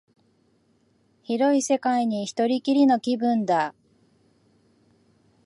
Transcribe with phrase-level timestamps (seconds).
[1.21, 3.75] 広い世界に一人きりの気分だ